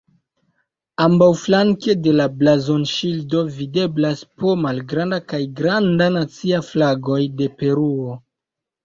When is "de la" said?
2.07-2.25